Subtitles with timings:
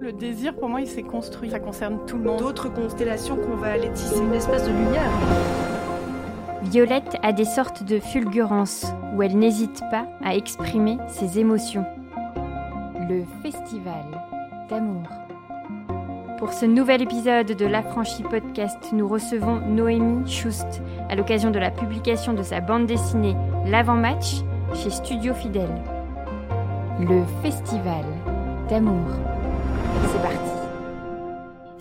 [0.00, 1.50] Le désir, pour moi, il s'est construit.
[1.50, 2.38] Ça concerne tout le monde.
[2.38, 4.18] D'autres constellations qu'on va aller tisser.
[4.20, 5.10] Une espèce de lumière.
[6.62, 11.84] Violette a des sortes de fulgurances où elle n'hésite pas à exprimer ses émotions.
[13.08, 14.04] Le festival
[14.68, 15.06] d'amour.
[16.38, 21.70] Pour ce nouvel épisode de l'Affranchi Podcast, nous recevons Noémie Schust à l'occasion de la
[21.70, 23.36] publication de sa bande dessinée
[23.66, 24.42] L'avant-match
[24.74, 25.82] chez Studio Fidèle.
[26.98, 28.04] Le festival
[28.68, 29.33] d'amour.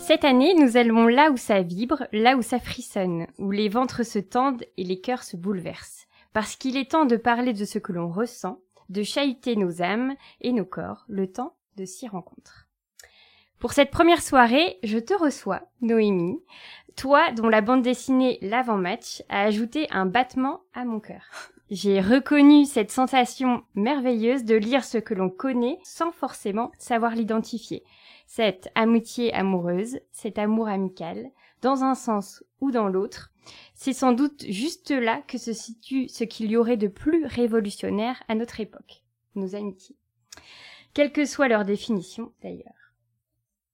[0.06, 4.06] Cette année, nous allons là où ça vibre, là où ça frissonne, où les ventres
[4.06, 6.08] se tendent et les cœurs se bouleversent.
[6.34, 10.16] Parce qu'il est temps de parler de ce que l'on ressent, de chahuter nos âmes
[10.42, 12.66] et nos corps, le temps de s'y rencontrer.
[13.60, 16.44] Pour cette première soirée, je te reçois, Noémie,
[16.98, 21.24] toi dont la bande dessinée L'avant-match a ajouté un battement à mon cœur.
[21.72, 27.86] J'ai reconnu cette sensation merveilleuse de lire ce que l'on connaît sans forcément savoir l'identifier.
[28.26, 31.30] Cette amitié amoureuse, cet amour amical,
[31.62, 33.32] dans un sens ou dans l'autre,
[33.74, 38.22] c'est sans doute juste là que se situe ce qu'il y aurait de plus révolutionnaire
[38.28, 39.04] à notre époque,
[39.36, 39.98] nos amitiés.
[40.94, 42.94] Quelle que soit leur définition d'ailleurs.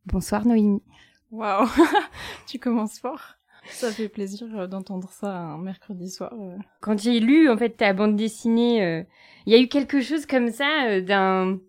[0.05, 0.83] Bonsoir Noémie.
[1.31, 1.67] Waouh,
[2.47, 3.35] tu commences fort.
[3.71, 6.33] Ça fait plaisir euh, d'entendre ça un mercredi soir.
[6.33, 6.57] Euh.
[6.81, 9.03] Quand j'ai lu en fait ta bande dessinée, euh,
[9.45, 11.59] il y a eu quelque chose comme ça d'un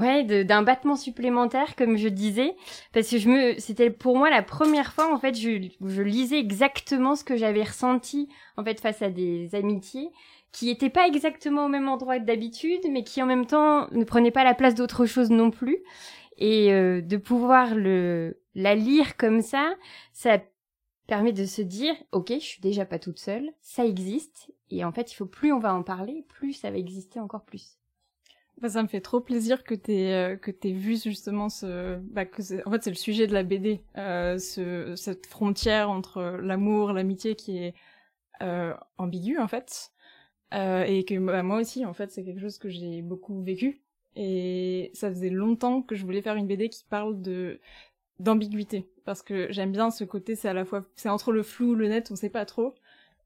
[0.00, 2.54] ouais d'un battement supplémentaire comme je disais
[2.92, 6.38] parce que je me c'était pour moi la première fois en fait je je lisais
[6.38, 10.10] exactement ce que j'avais ressenti en fait face à des amitiés
[10.52, 14.04] qui n'étaient pas exactement au même endroit que d'habitude mais qui en même temps ne
[14.04, 15.78] prenaient pas la place d'autre chose non plus
[16.38, 19.74] et euh, de pouvoir le la lire comme ça,
[20.12, 20.38] ça
[21.06, 24.92] permet de se dire ok, je suis déjà pas toute seule, ça existe et en
[24.92, 27.78] fait, il faut plus on va en parler, plus ça va exister encore plus.
[28.60, 32.24] Bah, ça me fait trop plaisir que t'aies euh, que t'aies vu justement ce bah,
[32.24, 36.92] que en fait c'est le sujet de la BD euh, ce cette frontière entre l'amour
[36.92, 37.74] l'amitié qui est
[38.42, 39.92] euh, ambiguë en fait.
[40.54, 43.82] Euh, et que bah, moi aussi en fait c'est quelque chose que j'ai beaucoup vécu.
[44.16, 47.60] Et ça faisait longtemps que je voulais faire une BD qui parle de
[48.20, 48.88] d'ambiguïté.
[49.04, 51.88] Parce que j'aime bien ce côté c'est à la fois c'est entre le flou le
[51.88, 52.74] net on sait pas trop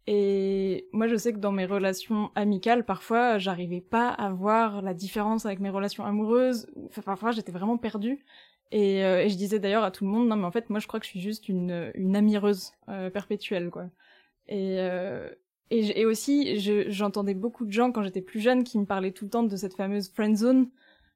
[0.07, 4.95] et moi je sais que dans mes relations amicales parfois j'arrivais pas à voir la
[4.95, 6.67] différence avec mes relations amoureuses.
[7.05, 8.25] Parfois j'étais vraiment perdue.
[8.73, 10.81] Et, euh, et, je disais d'ailleurs à tout le monde non mais en fait moi
[10.81, 13.91] je crois que je suis juste une une amireuse euh, perpétuelle quoi.
[14.49, 15.29] Et euh,
[15.71, 16.59] et, aussi
[16.91, 19.57] j'entendais beaucoup de gens quand j'étais plus jeune qui me parlaient tout le temps de
[19.57, 20.69] cette fameuse friend zone.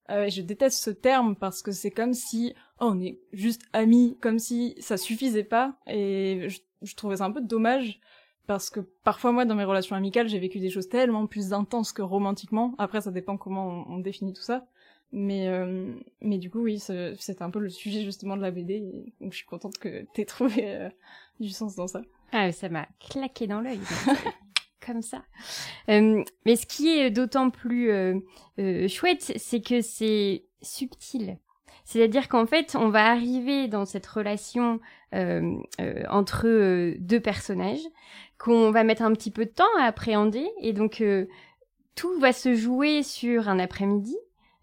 [0.09, 4.39] Je déteste ce terme parce que c'est comme si oh, on est juste amis, comme
[4.39, 5.77] si ça suffisait pas.
[5.89, 8.01] Et je, je trouvais ça un peu dommage
[8.47, 11.93] parce que parfois moi dans mes relations amicales j'ai vécu des choses tellement plus intenses
[11.93, 12.75] que romantiquement.
[12.79, 14.67] Après ça dépend comment on, définit tout ça.
[15.13, 18.83] Mais euh, du coup oui c'était un peu le sujet justement de la BD.
[19.21, 20.89] Donc je suis contente que t'aies trouvé euh,
[21.41, 22.03] du sens dans ça.
[22.33, 23.81] Ah ça m'a claqué dans l'œil.
[24.87, 25.25] comme ça.
[25.91, 28.21] Euh, mais ce qui est d'autant plus euh,
[28.59, 31.39] euh, chouette, c'est que c'est subtil.
[31.87, 34.81] C'est-à-dire qu'en fait, on va arriver dans cette relation
[36.11, 37.87] entre deux personnages
[38.39, 41.03] qu'on va mettre un petit peu de temps à appréhender, et donc
[41.95, 44.17] tout va se jouer sur un après-midi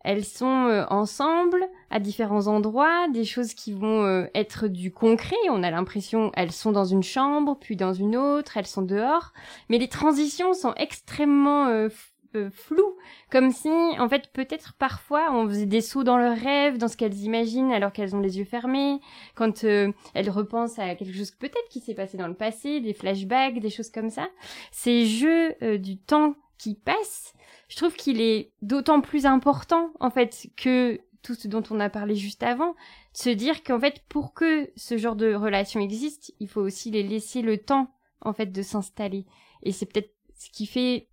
[0.04, 5.36] elles sont euh, ensemble à différents endroits, des choses qui vont euh, être du concret.
[5.50, 9.32] On a l'impression elles sont dans une chambre, puis dans une autre, elles sont dehors.
[9.70, 11.88] Mais les transitions sont extrêmement
[12.36, 12.98] euh, floues,
[13.32, 16.98] comme si, en fait, peut-être parfois on faisait des sauts dans leurs rêves, dans ce
[16.98, 19.00] qu'elles imaginent alors qu'elles ont les yeux fermés,
[19.36, 23.60] quand elles repensent à quelque chose peut-être qui s'est passé dans le passé, des flashbacks,
[23.60, 24.28] des choses comme ça.
[24.72, 27.34] Ces jeux du temps qui passe
[27.74, 31.90] je trouve qu'il est d'autant plus important, en fait, que tout ce dont on a
[31.90, 36.36] parlé juste avant, de se dire qu'en fait, pour que ce genre de relation existe,
[36.40, 37.92] il faut aussi les laisser le temps,
[38.22, 39.26] en fait, de s'installer.
[39.64, 41.08] Et c'est peut-être ce qui fait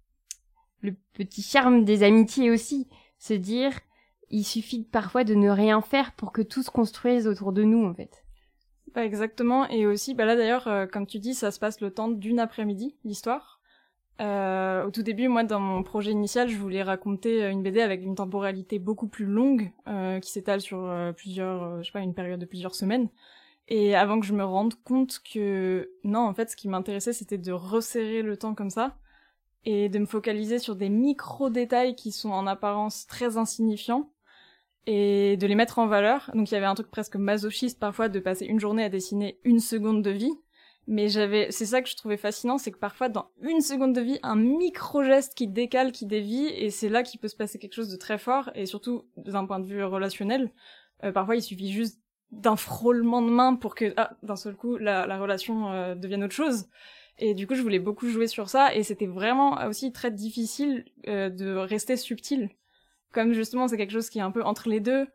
[0.82, 3.72] le petit charme des amitiés aussi, se dire,
[4.30, 7.84] il suffit parfois de ne rien faire pour que tout se construise autour de nous,
[7.84, 8.24] en fait.
[8.94, 11.92] Bah exactement, et aussi, bah là d'ailleurs, euh, comme tu dis, ça se passe le
[11.92, 13.60] temps d'une après-midi, l'histoire.
[14.20, 17.80] Euh, au tout début, moi, dans mon projet initial, je voulais raconter euh, une BD
[17.80, 19.70] avec une temporalité beaucoup plus longue,
[20.22, 23.08] qui s'étale sur plusieurs, je sais pas, une période de plusieurs semaines.
[23.68, 27.38] Et avant que je me rende compte que non, en fait, ce qui m'intéressait, c'était
[27.38, 28.96] de resserrer le temps comme ça
[29.64, 34.10] et de me focaliser sur des micro-détails qui sont en apparence très insignifiants
[34.86, 36.30] et de les mettre en valeur.
[36.34, 39.38] Donc il y avait un truc presque masochiste parfois de passer une journée à dessiner
[39.44, 40.32] une seconde de vie
[40.86, 44.00] mais j'avais, c'est ça que je trouvais fascinant, c'est que parfois dans une seconde de
[44.00, 47.60] vie, un micro geste qui décale, qui dévie, et c'est là qu'il peut se passer
[47.60, 50.50] quelque chose de très fort, et surtout d'un point de vue relationnel,
[51.14, 52.00] parfois il suffit juste
[52.32, 56.34] d'un frôlement de main pour que ah, d'un seul coup la, la relation devienne autre
[56.34, 56.66] chose.
[57.20, 60.84] Et du coup, je voulais beaucoup jouer sur ça, et c'était vraiment aussi très difficile
[61.06, 62.50] de rester subtil.
[63.12, 65.06] Comme justement, c'est quelque chose qui est un peu entre les deux.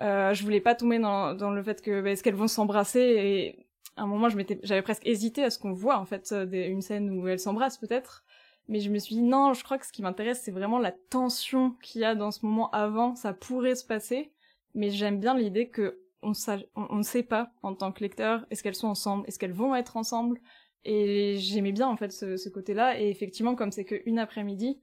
[0.00, 3.00] Euh, je voulais pas tomber dans, dans le fait que bah, est-ce qu'elles vont s'embrasser
[3.00, 3.66] et
[3.96, 4.28] à un moment
[4.62, 7.76] j'avais presque hésité à ce qu'on voit en fait des, une scène où elles s'embrassent
[7.76, 8.24] peut-être
[8.68, 10.92] mais je me suis dit non je crois que ce qui m'intéresse c'est vraiment la
[10.92, 14.32] tension qu'il y a dans ce moment avant ça pourrait se passer
[14.74, 18.74] mais j'aime bien l'idée que on, ne sait pas en tant que lecteur est-ce qu'elles
[18.74, 20.40] sont ensemble est-ce qu'elles vont être ensemble
[20.84, 24.80] et j'aimais bien en fait ce, ce côté-là et effectivement comme c'est qu'une après-midi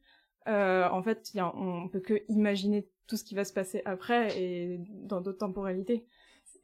[0.47, 4.79] euh, en fait on peut que imaginer tout ce qui va se passer après et
[4.89, 6.05] dans d'autres temporalités.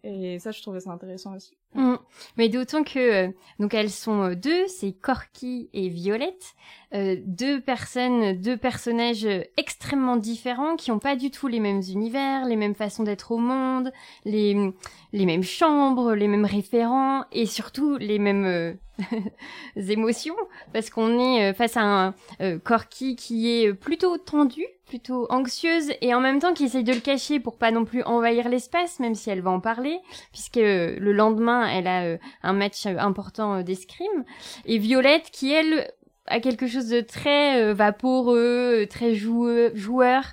[0.05, 1.55] Et ça, je trouvais ça intéressant aussi.
[1.75, 1.95] Mm.
[2.37, 6.55] Mais d'autant que euh, donc elles sont euh, deux, c'est Corky et Violette,
[6.93, 12.45] euh, deux personnes, deux personnages extrêmement différents qui ont pas du tout les mêmes univers,
[12.45, 13.91] les mêmes façons d'être au monde,
[14.25, 14.73] les
[15.13, 18.77] les mêmes chambres, les mêmes référents et surtout les mêmes
[19.75, 20.35] émotions
[20.73, 26.19] parce qu'on est face à un Corky qui est plutôt tendu plutôt anxieuse et en
[26.19, 29.31] même temps qui essaye de le cacher pour pas non plus envahir l'espace, même si
[29.31, 29.99] elle va en parler,
[30.31, 34.23] puisque le lendemain elle a euh, un match euh, important euh, d'escrime.
[34.65, 35.91] Et Violette qui elle
[36.27, 40.23] a quelque chose de très vaporeux, très joueur,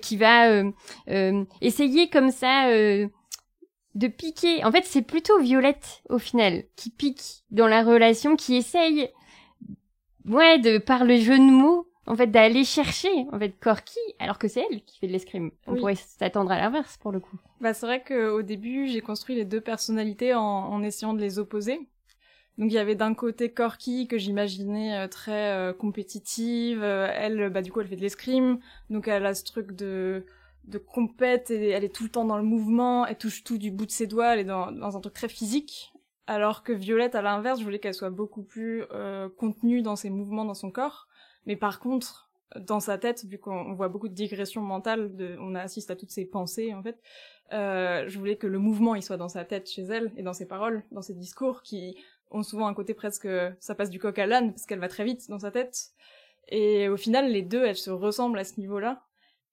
[0.00, 0.64] qui va
[1.60, 4.64] essayer comme ça de piquer.
[4.64, 9.10] En fait, c'est plutôt Violette au final qui pique dans la relation, qui essaye,
[10.24, 14.38] ouais, de par le jeu de mots, en fait, d'aller chercher, en fait, Corky, alors
[14.38, 15.50] que c'est elle qui fait de l'escrime.
[15.66, 17.36] On pourrait s'attendre à l'inverse, pour le coup.
[17.60, 21.78] Bah, c'est vrai qu'au début, j'ai construit les deux personnalités en, essayant de les opposer.
[22.56, 26.82] Donc, il y avait d'un côté Corky, que j'imaginais euh, très euh, compétitive.
[26.82, 28.58] Euh, elle, bah, du coup, elle fait de l'escrime.
[28.88, 30.24] Donc, elle a ce truc de
[30.64, 33.70] de compète et elle est tout le temps dans le mouvement, elle touche tout du
[33.70, 35.94] bout de ses doigts, elle est dans, dans un truc très physique.
[36.26, 38.84] Alors que Violette, à l'inverse, je voulais qu'elle soit beaucoup plus
[39.38, 41.07] contenue dans ses mouvements, dans son corps.
[41.48, 42.30] Mais par contre,
[42.60, 45.10] dans sa tête, vu qu'on voit beaucoup de digressions mentales,
[45.40, 47.00] on assiste à toutes ses pensées en fait,
[47.52, 50.34] euh, je voulais que le mouvement il soit dans sa tête chez elle et dans
[50.34, 51.96] ses paroles, dans ses discours qui
[52.30, 53.26] ont souvent un côté presque
[53.58, 55.88] ça passe du coq à l'âne parce qu'elle va très vite dans sa tête.
[56.50, 59.02] Et au final, les deux, elles se ressemblent à ce niveau-là.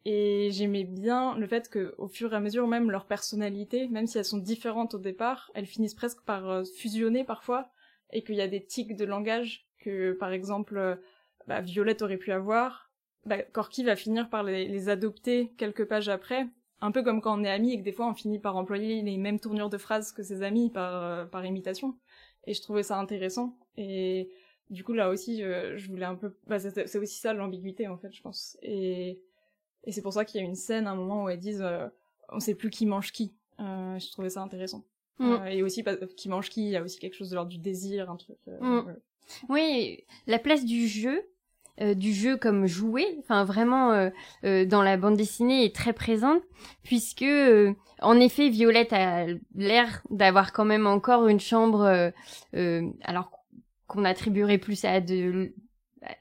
[0.05, 4.05] Et j'aimais bien le fait que, au fur et à mesure, même leurs personnalités, même
[4.07, 7.69] si elles sont différentes au départ, elles finissent presque par euh, fusionner parfois,
[8.11, 10.99] et qu'il y a des tics de langage que, par exemple,
[11.47, 12.91] bah, Violette aurait pu avoir,
[13.25, 16.47] bah, Corky va finir par les, adopter quelques pages après,
[16.81, 19.01] un peu comme quand on est amis et que des fois on finit par employer
[19.01, 21.97] les mêmes tournures de phrases que ses amis par, euh, par imitation.
[22.45, 23.57] Et je trouvais ça intéressant.
[23.77, 24.29] Et
[24.69, 26.35] du coup là aussi, je, voulais un peu...
[26.47, 28.57] Bah, c'est aussi ça l'ambiguïté en fait, je pense.
[28.61, 29.19] Et,
[29.85, 31.87] et c'est pour ça qu'il y a une scène, un moment où elles disent euh,
[32.29, 33.33] on sait plus qui mange qui.
[33.59, 34.83] Euh, je trouvais ça intéressant.
[35.17, 35.47] Mm.
[35.47, 35.81] et aussi,
[36.17, 38.37] qui mange qui, il y a aussi quelque chose de l'ordre du désir, un truc.
[38.47, 38.81] Mm.
[39.49, 41.25] Oui, la place du jeu,
[41.81, 44.09] euh, du jeu comme jouet, enfin vraiment euh,
[44.45, 46.41] euh, dans la bande dessinée est très présente
[46.83, 47.25] puisque
[48.01, 49.25] en effet Violette a
[49.55, 52.13] l'air d'avoir quand même encore une chambre
[53.01, 53.29] alors
[53.87, 55.53] qu'on attribuerait plus à de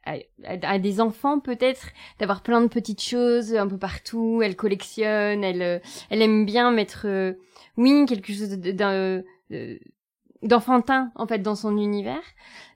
[0.04, 5.80] à, des enfants peut-être d'avoir plein de petites choses un peu partout elle collectionne elle
[6.10, 7.06] elle aime bien mettre
[7.76, 8.58] oui quelque chose
[10.42, 12.22] d'enfantin en fait dans son univers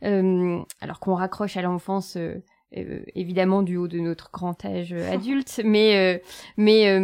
[0.03, 5.61] alors qu'on raccroche à l'enfance euh, évidemment du haut de notre grand âge euh, adulte,
[5.65, 6.19] mais euh,
[6.57, 7.01] mais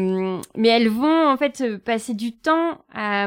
[0.56, 3.26] mais elles vont en fait passer du temps à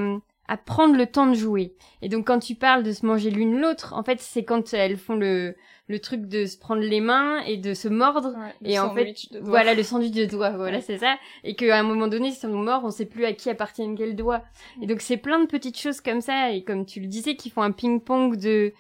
[0.50, 1.74] à prendre le temps de jouer.
[2.02, 4.98] Et donc quand tu parles de se manger l'une l'autre, en fait c'est quand elles
[4.98, 5.56] font le
[5.90, 8.34] le truc de se prendre les mains et de se mordre.
[8.64, 11.18] Et en fait voilà le sandwich de doigts voilà c'est ça.
[11.44, 14.16] Et qu'à un moment donné si on mord on sait plus à qui appartient quel
[14.16, 14.44] doigt
[14.82, 16.52] et donc c'est plein de petites choses comme ça.
[16.52, 18.72] Et comme tu le disais qui font un ping pong de euh,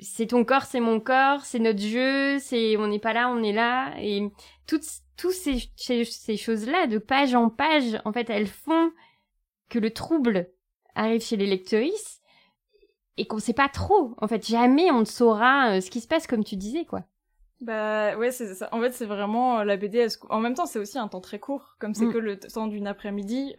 [0.00, 3.42] c'est ton corps, c'est mon corps, c'est notre jeu, c'est on n'est pas là, on
[3.42, 4.30] est là et
[4.66, 4.84] toutes
[5.18, 8.92] tous ces, ces, choses-là de page en page, en fait, elles font
[9.68, 10.48] que le trouble
[10.94, 12.22] arrive chez les lectrices
[13.16, 14.14] et qu'on sait pas trop.
[14.18, 17.02] En fait, jamais on ne saura euh, ce qui se passe comme tu disais quoi.
[17.60, 18.68] Bah ouais, c'est ça.
[18.70, 20.06] En fait, c'est vraiment euh, la BD.
[20.30, 22.12] En même temps, c'est aussi un temps très court, comme c'est mm.
[22.12, 23.56] que le temps d'une après-midi.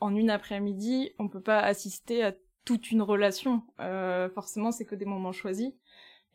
[0.00, 2.32] en une après-midi, on peut pas assister à
[2.64, 3.62] toute une relation.
[3.80, 5.72] Euh, forcément, c'est que des moments choisis.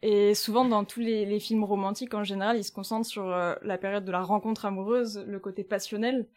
[0.01, 3.77] Et souvent, dans tous les, films romantiques, en général, ils se concentrent sur euh, la
[3.77, 6.27] période de la rencontre amoureuse, le côté passionnel,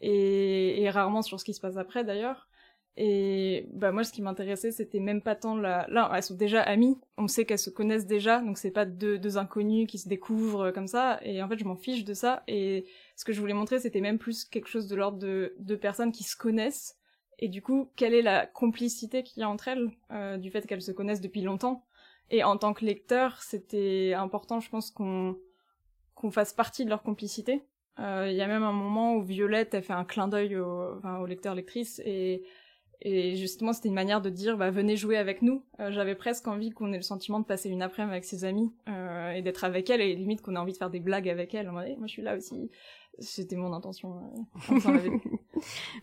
[0.00, 2.48] et, rarement sur ce qui se passe après, d'ailleurs.
[2.96, 5.86] Et bah moi, ce qui m'intéressait, c'était même pas tant la...
[5.88, 9.18] Là, elles sont déjà amies, on sait qu'elles se connaissent déjà, donc c'est pas deux,
[9.18, 12.42] deux inconnus qui se découvrent comme ça, et en fait, je m'en fiche de ça,
[12.46, 12.84] et
[13.16, 16.12] ce que je voulais montrer, c'était même plus quelque chose de l'ordre de deux personnes
[16.12, 16.99] qui se connaissent,
[17.40, 20.66] et du coup, quelle est la complicité qu'il y a entre elles, euh, du fait
[20.66, 21.86] qu'elles se connaissent depuis longtemps?
[22.30, 25.36] Et en tant que lecteur, c'était important, je pense, qu'on
[26.14, 27.62] qu'on fasse partie de leur complicité.
[27.98, 30.98] Euh, il y a même un moment où Violette, elle fait un clin d'œil au,
[30.98, 32.44] enfin, au lecteur-lectrice, et,
[33.36, 35.64] justement, c'était une manière de dire, bah, venez jouer avec nous.
[35.80, 38.70] Euh, J'avais presque envie qu'on ait le sentiment de passer une après-midi avec ses amis,
[39.34, 41.70] et d'être avec elle, et limite qu'on ait envie de faire des blagues avec elle.
[41.70, 42.70] moi, je suis là aussi.
[43.18, 44.20] C'était mon intention.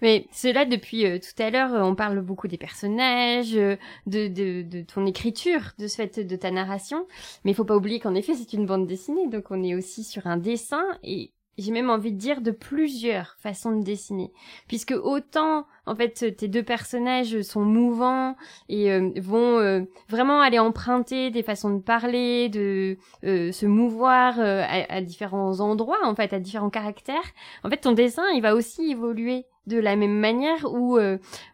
[0.02, 4.62] Mais cela depuis euh, tout à l'heure, on parle beaucoup des personnages, euh, de, de,
[4.62, 7.08] de, ton écriture, de ce fait de ta narration.
[7.44, 10.04] Mais il faut pas oublier qu'en effet, c'est une bande dessinée, donc on est aussi
[10.04, 14.32] sur un dessin et j'ai même envie de dire de plusieurs façons de dessiner.
[14.68, 18.36] Puisque autant en fait tes deux personnages sont mouvants
[18.70, 24.40] et euh, vont euh, vraiment aller emprunter des façons de parler de euh, se mouvoir
[24.40, 27.18] à, différents endroits en fait à différents caractères
[27.64, 30.98] en fait ton dessin il va aussi évoluer de la même manière où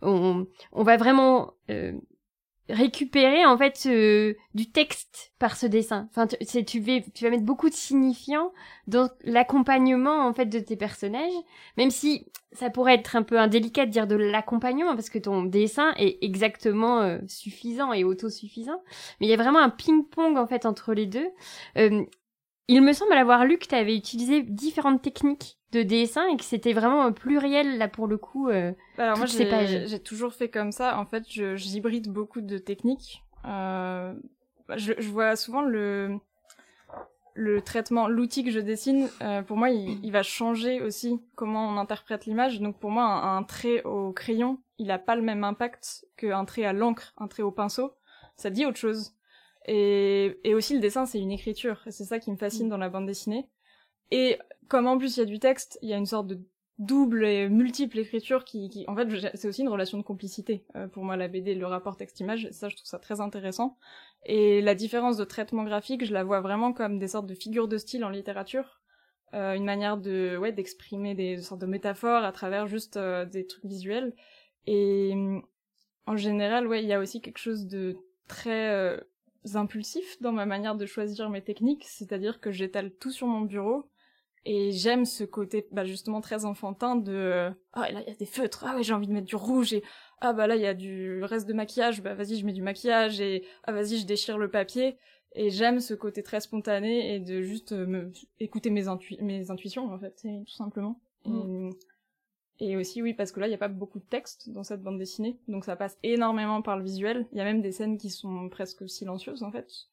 [0.02, 1.54] on, on va vraiment
[2.70, 6.08] récupérer en fait euh, du texte par ce dessin.
[6.10, 8.52] Enfin, tu, tu, vas, tu vas mettre beaucoup de signifiants
[8.88, 11.34] dans l'accompagnement en fait de tes personnages,
[11.78, 15.44] même si ça pourrait être un peu indélicat de dire de l'accompagnement parce que ton
[15.44, 18.82] dessin est exactement euh, suffisant et autosuffisant.
[19.20, 21.30] Mais il y a vraiment un ping-pong en fait entre les deux.
[21.78, 22.06] Euh,
[22.70, 26.44] il me semble avoir lu que tu avais utilisé différentes techniques de dessin et que
[26.44, 28.50] c'était vraiment pluriel là pour le coup.
[28.50, 30.98] Euh, bah, alors moi j'ai toujours fait comme ça.
[31.00, 33.24] En fait, j'hybride beaucoup de techniques.
[33.46, 34.14] Euh,
[34.68, 36.18] bah, je, je, vois souvent le
[37.36, 39.10] le traitement, l'outil que je dessine.
[39.22, 42.62] Euh, pour moi, il, il, va changer aussi comment on interprète l'image.
[42.62, 46.46] Donc pour moi, un, un, trait au crayon, il a pas le même impact qu'un
[46.46, 47.94] trait à l'encre, un trait au pinceau.
[48.36, 49.16] Ça dit autre chose.
[49.66, 51.82] Et, et aussi le dessin, c'est une écriture.
[51.90, 52.70] C'est ça qui me fascine mm.
[52.70, 53.50] dans la bande dessinée.
[54.14, 56.40] Et comme en plus il y a du texte, il y a une sorte de
[56.78, 61.04] double et multiple écriture qui, en fait, c'est aussi une relation de complicité euh, pour
[61.04, 62.48] moi la BD, le rapport texte-image.
[62.52, 63.76] Ça, je trouve ça très intéressant.
[64.28, 67.68] Et la différence de traitement graphique, je la vois vraiment comme des sortes de figures
[67.68, 68.82] de style en littérature,
[69.34, 73.48] euh, une manière de ouais d'exprimer des sortes de métaphores à travers juste euh, des
[73.48, 74.14] trucs visuels.
[74.68, 75.16] Et
[76.06, 78.96] en général, ouais, il y a aussi quelque chose de très
[79.56, 83.90] impulsif dans ma manière de choisir mes techniques, c'est-à-dire que j'étale tout sur mon bureau
[84.46, 88.26] et j'aime ce côté bah, justement très enfantin de ah là il y a des
[88.26, 88.66] feutres.
[88.68, 89.84] Ah ouais j'ai envie de mettre du rouge et
[90.20, 92.02] ah bah là il y a du reste de maquillage.
[92.02, 94.98] Bah vas-y je mets du maquillage et ah vas-y je déchire le papier.
[95.36, 98.84] Et j'aime ce côté très spontané et de juste me écouter mes,
[99.22, 101.00] mes intuitions en fait tout simplement.
[101.26, 101.70] Mm.
[102.60, 104.64] et, et, aussi oui parce que là il y a pas beaucoup de texte dans
[104.64, 105.40] cette bande dessinée.
[105.48, 107.28] Donc ça passe énormément par le visuel.
[107.32, 109.88] Il y a même des scènes qui sont presque silencieuses en fait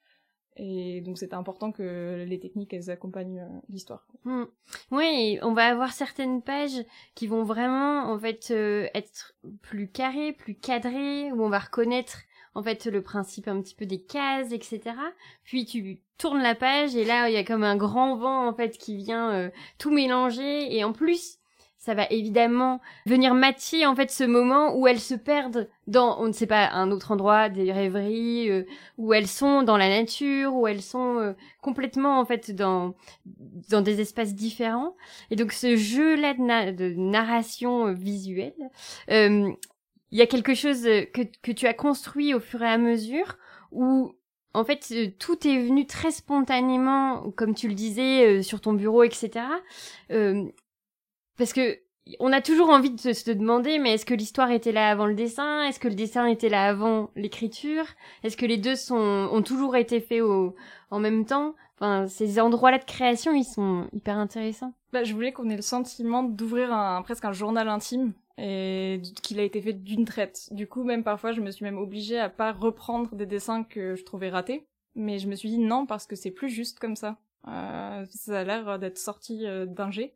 [0.57, 4.07] et donc c'est important que les techniques elles accompagnent euh, l'histoire.
[4.25, 4.45] Hmm.
[4.91, 10.33] Oui, on va avoir certaines pages qui vont vraiment en fait euh, être plus carrées,
[10.33, 12.19] plus cadrées, où on va reconnaître
[12.55, 14.81] en fait le principe un petit peu des cases, etc.
[15.45, 18.55] Puis tu tournes la page et là il y a comme un grand vent en
[18.55, 21.40] fait qui vient euh, tout mélanger et en plus
[21.81, 26.27] ça va évidemment venir matcher en fait ce moment où elles se perdent dans on
[26.27, 28.65] ne sait pas un autre endroit des rêveries euh,
[28.99, 31.33] où elles sont dans la nature où elles sont euh,
[31.63, 32.95] complètement en fait dans
[33.71, 34.95] dans des espaces différents
[35.31, 38.71] et donc ce jeu là de, narration euh, visuelle
[39.09, 43.39] il y a quelque chose que que tu as construit au fur et à mesure
[43.73, 44.13] où
[44.53, 49.45] en fait, tout est venu très spontanément, comme tu le disais, sur ton bureau, etc.
[51.41, 51.79] parce que
[52.19, 55.15] on a toujours envie de se, demander, mais est-ce que l'histoire était là avant le
[55.15, 55.63] dessin?
[55.63, 57.85] Est-ce que le dessin était là avant l'écriture?
[58.23, 58.97] Est-ce que les deux sont,
[59.33, 60.55] ont toujours été faits au,
[60.91, 61.55] en même temps?
[61.77, 64.75] Enfin, ces endroits-là de création, ils sont hyper intéressants.
[64.93, 69.41] Bah, je voulais qu'on ait le sentiment d'ouvrir un, presque un journal intime et qu'il
[69.41, 70.49] a été fait d'une traite.
[70.51, 73.95] Du coup, même parfois, je me suis même obligée à pas reprendre des dessins que
[73.95, 74.67] je trouvais ratés.
[74.95, 77.17] Mais je me suis dit non, parce que c'est plus juste comme ça.
[77.49, 80.15] Euh, ça a l'air d'être sorti euh, d'un jet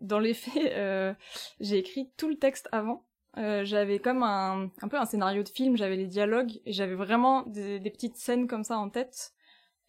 [0.00, 1.14] dans les faits, euh,
[1.60, 3.04] j'ai écrit tout le texte avant.
[3.36, 6.94] Euh, j'avais comme un, un peu un scénario de film, j'avais les dialogues et j'avais
[6.94, 9.32] vraiment des, petites scènes comme ça en tête.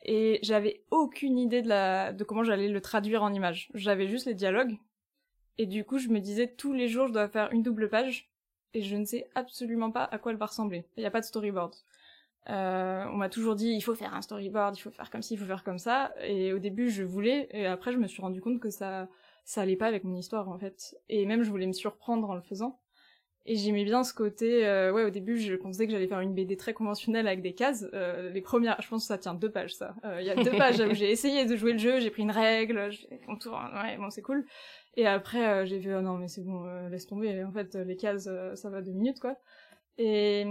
[0.03, 3.69] Et j'avais aucune idée de, la, de comment j'allais le traduire en images.
[3.73, 4.77] J'avais juste les dialogues.
[5.57, 8.29] Et du coup, je me disais tous les jours, je dois faire une double page.
[8.73, 10.85] Et je ne sais absolument pas à quoi elle va ressembler.
[10.95, 11.73] Il n'y a pas de storyboard.
[12.49, 15.33] Euh, on m'a toujours dit il faut faire un storyboard, il faut faire comme ci,
[15.33, 16.13] il faut faire comme ça.
[16.21, 17.49] Et au début, je voulais.
[17.51, 19.09] Et après, je me suis rendu compte que ça
[19.45, 20.97] ça allait pas avec mon histoire en fait.
[21.09, 22.79] Et même je voulais me surprendre en le faisant.
[23.45, 26.35] Et j'aimais bien ce côté, euh, ouais, au début, je pensais que j'allais faire une
[26.35, 27.83] BD très conventionnelle avec des cases.
[27.95, 29.95] Euh, les premières, je pense que ça tient deux pages, ça.
[30.05, 32.21] Euh, il y a deux pages où j'ai essayé de jouer le jeu, j'ai pris
[32.21, 34.45] une règle, j'ai contour, ouais, bon, c'est cool.
[34.97, 37.43] Et après, j'ai vu, oh non, mais c'est bon, laisse tomber.
[37.43, 39.35] En fait, les cases, ça va deux minutes, quoi.
[39.97, 40.45] Et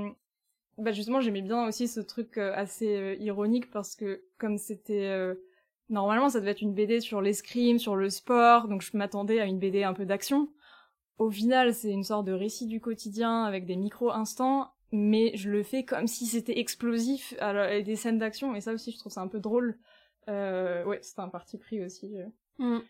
[0.77, 5.37] bah justement, j'aimais bien aussi ce truc assez ironique parce que comme c'était
[5.91, 9.47] normalement ça devait être une BD sur l'escrime, sur le sport, donc je m'attendais à
[9.47, 10.49] une BD un peu d'action.
[11.19, 15.63] Au final, c'est une sorte de récit du quotidien avec des micro-instants, mais je le
[15.63, 19.21] fais comme si c'était explosif, alors, des scènes d'action, et ça aussi je trouve ça
[19.21, 19.79] un peu drôle.
[20.29, 22.17] Euh, ouais, c'est un parti pris aussi.
[22.17, 22.27] Euh.
[22.59, 22.83] Mm.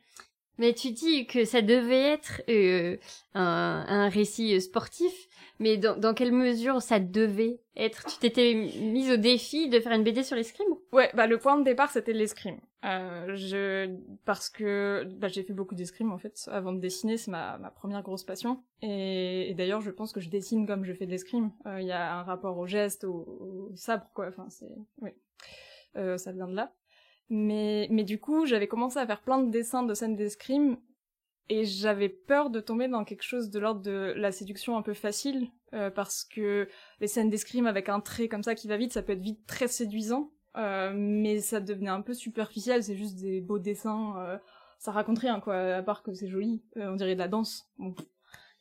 [0.59, 2.97] Mais tu dis que ça devait être euh,
[3.35, 5.29] un, récit sportif,
[5.61, 8.05] mais dans, quelle mesure ça devait être?
[8.07, 10.69] Tu t'étais mise au défi de faire une BD sur l'escrime?
[10.93, 12.59] Ouais, bah le point de départ c'était l'escrime.
[12.85, 13.93] Euh, je
[14.25, 17.71] parce que bah, j'ai fait beaucoup d'escrime en fait avant de dessiner, c'est ma, ma
[17.71, 18.63] première grosse passion.
[18.83, 21.51] Et, d'ailleurs, je pense que je dessine comme je fais de l'escrime.
[21.67, 24.29] Euh, il y a un rapport au geste, au, au sabre quoi.
[24.29, 25.11] Enfin, c'est oui,
[25.97, 26.73] euh, ça vient de là.
[27.31, 30.79] Mais, mais du coup, j'avais commencé à faire plein de dessins de scènes d'escrime
[31.49, 34.95] et j'avais peur de tomber dans quelque chose de l'ordre de la séduction un peu
[34.95, 36.69] facile euh, parce que
[37.01, 39.47] les scènes d'escrime avec un trait comme ça qui va vite, ça peut être vite
[39.47, 44.39] très séduisant, euh, mais ça devenait un peu superficiel, c'est juste des beaux dessins, euh,
[44.79, 47.71] ça raconte rien quoi, à part que c'est joli, on dirait de la danse.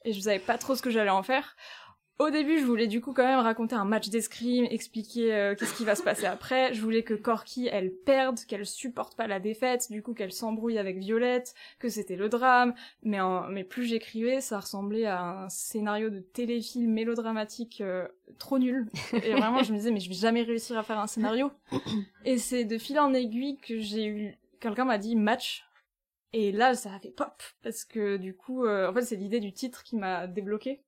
[0.05, 1.57] Et je savais pas trop ce que j'allais en faire.
[2.19, 5.75] Au début, je voulais du coup quand même raconter un match d'escrime, expliquer euh, qu'est-ce
[5.75, 6.73] qui va se passer après.
[6.73, 10.79] Je voulais que Corky, elle perde, qu'elle supporte pas la défaite, du coup qu'elle s'embrouille
[10.79, 12.73] avec Violette, que c'était le drame.
[13.03, 13.19] Mais,
[13.51, 18.07] mais plus j'écrivais, ça ressemblait à un scénario de téléfilm mélodramatique euh,
[18.39, 18.89] trop nul.
[19.13, 21.51] Et vraiment, je me disais, mais je vais jamais réussir à faire un scénario.
[22.25, 24.37] Et c'est de fil en aiguille que j'ai eu...
[24.59, 25.65] Quelqu'un m'a dit match.
[26.33, 27.43] Et là, ça a fait pop.
[27.61, 30.81] Parce que du coup, euh, en fait, c'est l'idée du titre qui m'a débloqué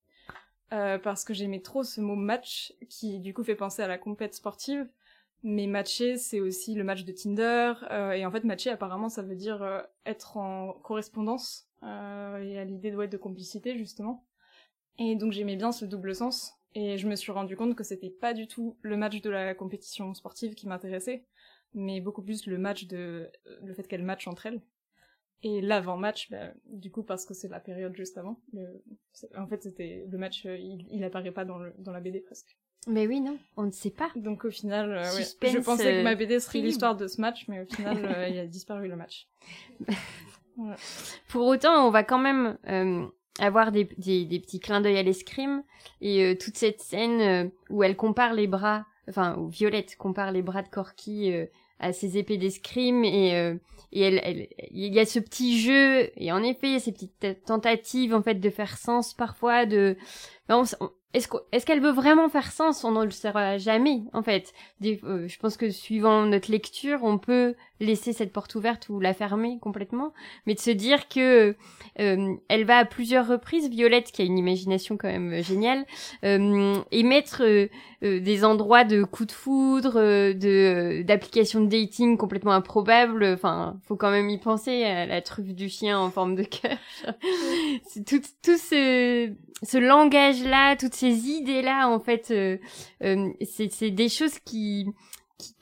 [0.73, 3.97] euh, parce que j'aimais trop ce mot match qui du coup fait penser à la
[3.97, 4.88] compète sportive.
[5.43, 7.73] Mais matcher, c'est aussi le match de Tinder.
[7.91, 11.67] Euh, et en fait, matcher, apparemment, ça veut dire euh, être en correspondance.
[11.83, 14.25] Euh, et à l'idée de, de complicité, justement.
[14.97, 16.53] Et donc j'aimais bien ce double sens.
[16.75, 19.55] Et je me suis rendu compte que c'était pas du tout le match de la
[19.55, 21.25] compétition sportive qui m'intéressait,
[21.73, 23.32] mais beaucoup plus le match de
[23.63, 24.62] le fait qu'elles matchent entre elles.
[25.41, 28.39] Et l'avant-match, bah, du coup, parce que c'est la période juste avant.
[29.38, 32.19] en fait, c'était le match, euh, il, il apparaît pas dans, le, dans la BD
[32.19, 32.58] presque.
[32.88, 34.10] Mais oui, non, on ne sait pas.
[34.15, 37.45] Donc au final, euh, ouais, je pensais que ma BD serait l'histoire de ce match,
[37.47, 39.28] mais au final, euh, il a disparu le match.
[41.30, 42.58] Pour autant, on va quand même
[43.39, 45.63] avoir des, des, des, petits clins d'œil à l'escrime
[46.02, 50.62] et toute cette scène où elle compare les bras, enfin, où Violette compare les bras
[50.62, 51.32] de Corky
[51.79, 53.55] à ses épées d'escrime et euh,
[53.91, 56.79] et elle, elle, il y a ce petit jeu et en effet il y a
[56.79, 59.97] ces petites tentatives en fait de faire sens parfois de
[60.49, 60.75] est-ce
[61.13, 64.54] est-ce qu'elle veut vraiment faire sens On ne le saura jamais, en fait?
[64.86, 69.15] Euh, je pense que suivant notre lecture, on peut laisser cette porte ouverte ou la
[69.15, 70.13] fermer complètement,
[70.45, 71.56] mais de se dire que
[72.00, 75.86] euh, elle va à plusieurs reprises, Violette, qui a une imagination quand même géniale,
[76.26, 77.41] euh, émettre
[78.02, 83.26] des endroits de coups de foudre, de d'applications de dating complètement improbables.
[83.26, 86.78] Enfin, faut quand même y penser à la truffe du chien en forme de cœur.
[87.88, 92.57] C'est tout, tout ce, ce langage-là, toutes ces idées-là, en fait, euh,
[93.03, 94.88] euh, c'est des choses qui,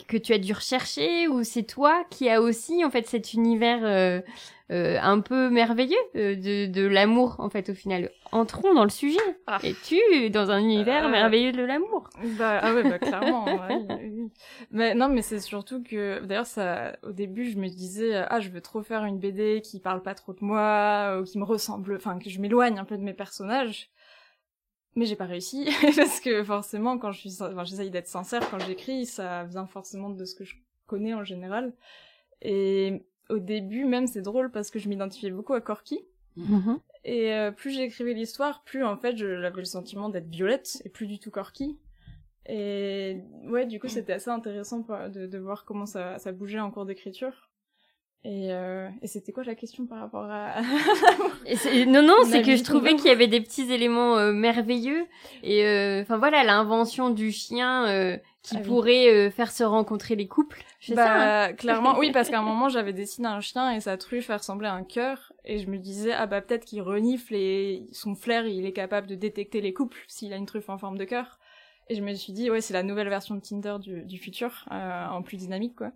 [0.08, 3.86] que tu as dû rechercher ou c'est toi qui as aussi en fait cet univers
[3.86, 8.10] euh, un peu merveilleux de, de l'amour en fait au final.
[8.32, 9.19] Entrons dans le sujet.
[9.45, 9.60] Ah.
[9.63, 10.00] et tu
[10.32, 12.10] dans un univers merveilleux de l'amour.
[12.39, 13.45] bah ah ouais bah clairement
[14.71, 18.50] mais non mais c'est surtout que d'ailleurs ça au début je me disais ah je
[18.50, 21.95] veux trop faire une BD qui parle pas trop de moi ou qui me ressemble
[21.95, 23.91] enfin que je m'éloigne un peu de mes personnages
[24.98, 28.60] mais j'ai pas réussi parce que forcément quand je suis enfin, j'essaye d'être sincère quand
[28.60, 30.56] j'écris ça vient forcément de ce que je
[30.88, 31.74] connais en général.
[32.42, 36.02] Et au début même c'est drôle parce que je m'identifiais beaucoup à Corky.
[36.38, 36.80] Mm-hmm.
[37.04, 41.06] et euh, plus j'écrivais l'histoire plus en fait j'avais le sentiment d'être Violette et plus
[41.06, 41.80] du tout Corky.
[42.48, 46.72] Et ouais du coup c'était assez intéressant de, de voir comment ça, ça bougeait en
[46.72, 47.52] cours d'écriture
[48.23, 50.62] et, euh, et c'était quoi la question par rapport à
[51.88, 55.06] Non, non, c'est que je trouvais qu'il y avait des petits éléments euh, merveilleux.
[55.43, 60.27] Et euh, enfin voilà, l'invention du chien euh, qui ah pourrait faire se rencontrer les
[60.27, 60.62] couples.
[60.89, 63.97] Bah, ça, hein clairement, oui, parce qu'à un moment j'avais dessiné un chien et sa
[63.97, 65.32] truffe ressemblait à un cœur.
[65.45, 69.08] Et je me disais, ah bah peut-être qu'il renifle et son flair, il est capable
[69.08, 71.39] de détecter les couples s'il a une truffe en forme de cœur.
[71.89, 74.65] Et je me suis dit, ouais, c'est la nouvelle version de Tinder du, du futur,
[74.71, 75.91] euh, en plus dynamique, quoi.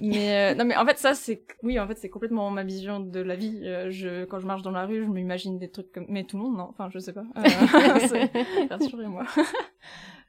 [0.00, 3.00] Mais euh, non, mais en fait, ça, c'est, oui, en fait, c'est complètement ma vision
[3.00, 3.60] de la vie.
[3.64, 6.36] Euh, je, quand je marche dans la rue, je m'imagine des trucs comme, mais tout
[6.36, 7.24] le monde, non, enfin, je sais pas.
[7.36, 7.42] Euh,
[8.70, 9.24] rassurez-moi.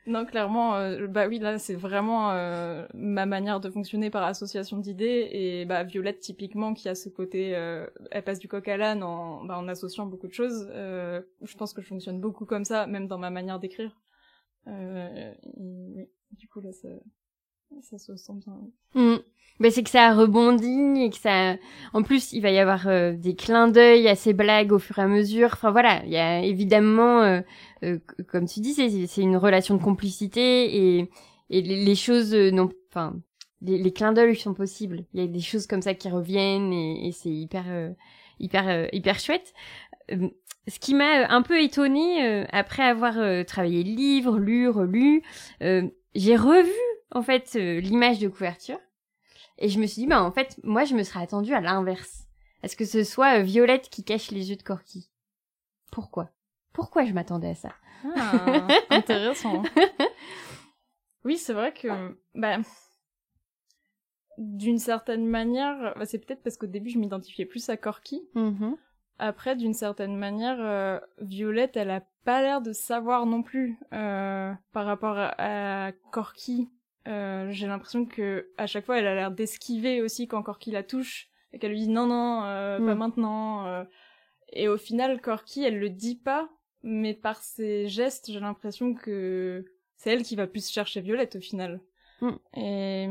[0.10, 4.78] Non, clairement, euh, bah oui, là, c'est vraiment euh, ma manière de fonctionner par association
[4.78, 5.30] d'idées.
[5.32, 9.04] Et bah, Violette, typiquement, qui a ce côté, euh, elle passe du coq à l'âne
[9.04, 10.67] en, bah, en associant beaucoup de choses.
[10.74, 13.95] je pense que je fonctionne beaucoup comme ça, même dans ma manière d'écrire.
[15.58, 16.90] Oui, du coup, là, ça,
[17.82, 18.60] ça se sent bien.
[18.96, 19.20] Mm.
[19.60, 21.56] Bah, c'est que ça rebondit et que ça.
[21.94, 25.00] En plus, il va y avoir euh, des clins d'œil à ces blagues au fur
[25.00, 25.50] et à mesure.
[25.52, 27.42] Enfin voilà, il y a évidemment, euh,
[27.84, 31.10] euh, comme tu dis, c'est une relation de complicité et,
[31.50, 33.18] et les, choses non, enfin
[33.62, 35.04] les, les clins d'œil sont possibles.
[35.14, 37.66] Il y a des choses comme ça qui reviennent et, et c'est hyper
[38.40, 39.54] hyper hyper chouette.
[40.67, 45.24] Ce qui m'a un peu étonnée après avoir travaillé le livre, lu, relu,
[45.60, 46.72] j'ai revu
[47.12, 48.80] en fait l'image de couverture
[49.60, 52.26] et je me suis dit, bah en fait, moi je me serais attendue à l'inverse.
[52.63, 55.10] Est-ce que ce soit euh, Violette qui cache les yeux de Corky?
[55.91, 56.30] Pourquoi?
[56.74, 57.74] Pourquoi je m'attendais à ça?
[58.15, 59.63] Ah, Intéressant.
[61.26, 62.58] oui, c'est vrai que, bah,
[64.38, 68.22] d'une certaine manière, bah, c'est peut-être parce qu'au début je m'identifiais plus à Corky.
[68.36, 68.76] Mm-hmm.
[69.20, 74.54] Après, d'une certaine manière, euh, Violette, elle a pas l'air de savoir non plus euh,
[74.72, 76.70] par rapport à, à Corky
[77.08, 80.84] euh, j'ai l'impression que à chaque fois, elle a l'air d'esquiver aussi quand Corky la
[80.84, 82.98] touche et qu'elle lui dit non non, pas mm.
[82.98, 83.86] maintenant.
[84.52, 86.50] Et au final, Corky, elle le dit pas,
[86.84, 91.42] mais par ses gestes, j'ai l'impression que c'est elle qui va plus chercher Violette au
[91.42, 91.82] final.
[92.22, 92.30] Mm.
[92.56, 93.08] Et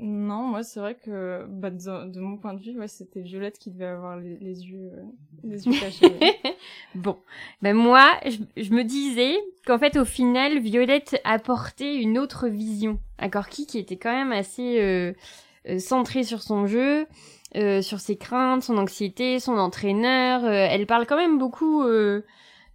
[0.00, 3.70] non, moi c'est vrai que bah, de, mon point de vue, ouais, c'était Violette qui
[3.70, 5.02] devait avoir les, yeux euh,
[5.42, 6.16] les yeux cachés.
[6.94, 7.18] bon,
[7.62, 13.28] ben moi je, me disais qu'en fait au final Violette apportait une autre vision à
[13.28, 15.12] Corky qui était quand même assez euh,
[15.68, 17.06] euh centrée sur son jeu,
[17.56, 20.44] euh, sur ses craintes, son anxiété, son entraîneur.
[20.44, 21.84] elle parle quand même beaucoup.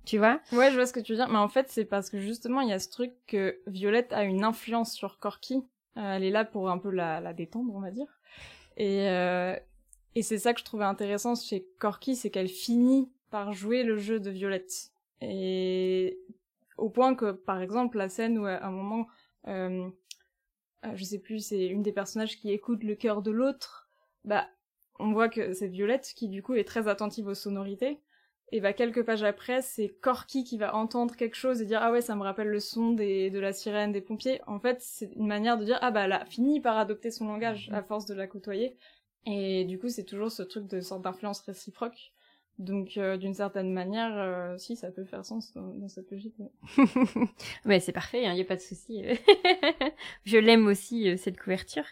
[0.05, 1.29] Tu vois Ouais, je vois ce que tu veux dire.
[1.29, 4.25] Mais en fait, c'est parce que justement, il y a ce truc que Violette a
[4.25, 5.63] une influence sur Corky
[5.95, 8.19] elle est là pour un peu la, la détendre, on va dire.
[8.77, 9.55] Et, euh,
[10.15, 13.97] et c'est ça que je trouvais intéressant chez Corky, c'est qu'elle finit par jouer le
[13.97, 14.91] jeu de Violette.
[15.21, 16.19] Et
[16.77, 19.07] au point que, par exemple, la scène où à un moment,
[19.47, 19.89] euh,
[20.85, 23.89] euh je sais plus, c'est une des personnages qui écoute le cœur de l'autre,
[24.25, 24.47] bah,
[24.99, 27.99] on voit que c'est Violette qui du coup est très attentive aux sonorités
[28.51, 31.91] et bah quelques pages après, c'est Corky qui va entendre quelque chose et dire ah
[31.91, 34.41] ouais ça me rappelle le son des de la sirène des pompiers.
[34.47, 37.27] En fait, c'est une manière de dire ah bah elle a fini par adopter son
[37.27, 38.77] langage à force de la côtoyer.
[39.25, 42.12] Et du coup, c'est toujours ce truc de sorte d'influence réciproque.
[42.59, 46.35] Donc, euh, d'une certaine manière, euh, si, ça peut faire sens dans, cette logique.
[47.65, 49.01] Mais c'est parfait, il hein, n'y a pas de souci.
[50.25, 51.85] je l'aime aussi, euh, cette couverture.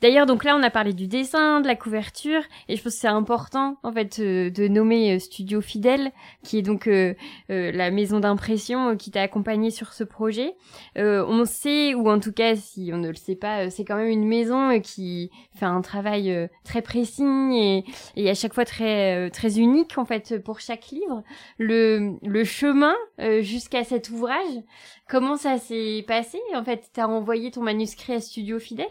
[0.00, 3.00] D'ailleurs, donc là, on a parlé du dessin, de la couverture, et je pense que
[3.00, 6.12] c'est important, en fait, de nommer Studio Fidèle,
[6.44, 6.88] qui est donc
[7.48, 10.54] la maison d'impression qui t'a accompagné sur ce projet.
[10.96, 14.08] on sait, ou en tout cas, si on ne le sait pas, c'est quand même
[14.08, 17.84] une maison qui fait un travail très précis et,
[18.16, 21.24] et à chaque fois très très unique en fait pour chaque livre.
[21.58, 24.62] Le, le chemin euh, jusqu'à cet ouvrage,
[25.08, 26.38] comment ça s'est passé?
[26.54, 28.86] En fait, t'as envoyé ton manuscrit à Studio Fidèle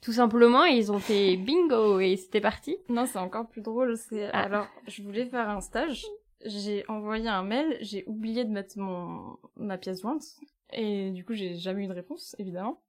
[0.00, 2.78] tout simplement et ils ont fait bingo et c'était parti.
[2.88, 3.96] Non, c'est encore plus drôle.
[3.96, 4.44] C'est ah.
[4.44, 6.06] alors je voulais faire un stage,
[6.44, 10.24] j'ai envoyé un mail, j'ai oublié de mettre mon ma pièce jointe
[10.72, 12.80] et du coup j'ai jamais eu de réponse évidemment.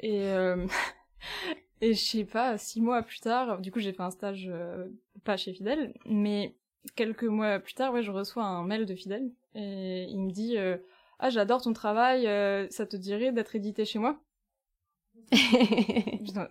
[0.00, 0.66] Et euh...
[1.82, 4.86] Et je sais pas, six mois plus tard, du coup j'ai fait un stage euh,
[5.24, 6.54] pas chez Fidèle, mais
[6.94, 10.56] quelques mois plus tard, ouais, je reçois un mail de Fidèle et il me dit
[10.56, 10.76] euh,
[11.18, 14.22] ah j'adore ton travail, euh, ça te dirait d'être édité chez moi?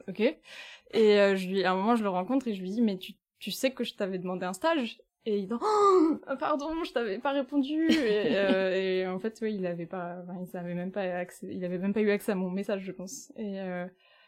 [0.10, 0.20] Ok.
[0.20, 0.38] Et
[0.94, 3.52] je lui, à un moment je le rencontre et je lui dis mais tu, tu
[3.52, 5.00] sais que je t'avais demandé un stage?
[5.26, 9.66] Et il dit oh, pardon je t'avais pas répondu et, et, en fait oui il
[9.66, 12.50] avait pas il avait même pas accès il avait même pas eu accès à mon
[12.50, 13.32] message je pense.
[13.38, 13.62] Et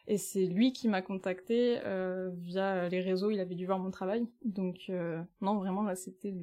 [0.05, 3.91] et c'est lui qui m'a contacté euh, via les réseaux, il avait dû voir mon
[3.91, 4.27] travail.
[4.43, 6.33] Donc euh, non, vraiment là c'était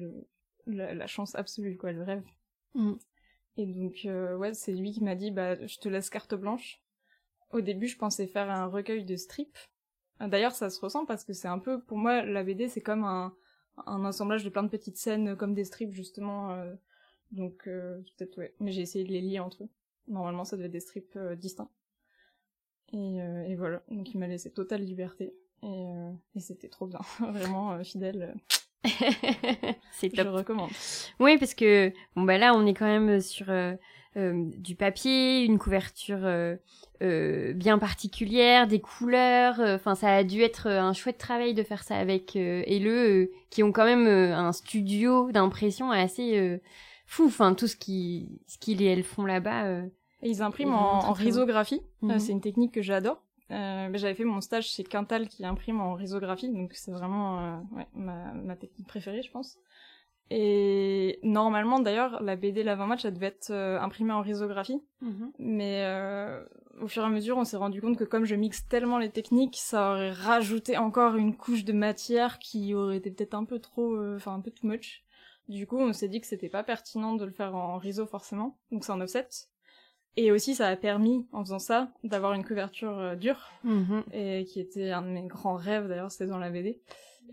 [0.65, 2.23] la, chance absolue quoi, le rêve.
[2.73, 2.93] Mm.
[3.57, 6.81] Et donc euh, ouais, c'est lui qui m'a dit bah je te laisse carte blanche.
[7.51, 9.57] Au début, je pensais faire un recueil de strips.
[10.21, 13.03] D'ailleurs, ça se ressent parce que c'est un peu pour moi la BD, c'est comme
[13.03, 13.35] un
[13.87, 16.55] un assemblage de plein de petites scènes comme des strips justement.
[17.31, 19.69] donc peut-être ouais, mais j'ai essayé de les lier entre eux.
[20.07, 21.69] Normalement, ça devait être des strips distincts.
[22.93, 25.33] Et, euh, et, voilà, donc il m'a laissé totale liberté.
[25.63, 28.35] Et, euh, et c'était trop bien, vraiment euh, fidèle.
[29.91, 30.25] c'est top.
[30.25, 30.71] Je recommande.
[31.19, 33.45] Oui, parce que bon bah là on est quand même sur
[34.15, 36.27] du papier, une couverture
[36.99, 39.59] bien particulière, des couleurs.
[39.59, 43.71] Enfin, ça a dû être un chouette travail de faire ça avec Ele, qui ont
[43.71, 46.59] quand même un studio d'impression assez
[47.05, 47.25] fou.
[47.27, 49.83] Enfin, tout ce qui, ce qu'ils et elles font là-bas.
[50.23, 51.81] Et ils impriment Ils en, en risographie.
[52.03, 53.21] Euh, c'est une technique que j'adore.
[53.51, 57.39] Euh, mais j'avais fait mon stage chez Quintal qui imprime en risographie, donc c'est vraiment
[57.39, 59.57] euh, ouais, ma, ma technique préférée, je pense.
[60.29, 64.81] Et normalement, d'ailleurs, la BD l'avant-match, elle devait être euh, imprimée en risographie.
[65.37, 66.45] Mais euh,
[66.79, 69.09] au fur et à mesure, on s'est rendu compte que comme je mixe tellement les
[69.09, 73.59] techniques, ça aurait rajouté encore une couche de matière qui aurait été peut-être un peu
[73.59, 75.03] trop, enfin un peu too much.
[75.49, 78.57] Du coup, on s'est dit que c'était pas pertinent de le faire en riso forcément,
[78.71, 79.27] donc c'est en offset.
[80.17, 84.03] Et aussi, ça a permis, en faisant ça, d'avoir une couverture euh, dure, Mhm.
[84.13, 86.81] et qui était un de mes grands rêves d'ailleurs, c'était dans la BD.